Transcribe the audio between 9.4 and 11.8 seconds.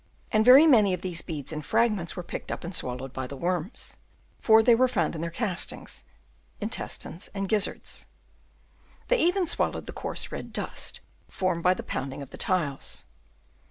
swallowed the coarse red dust, formed by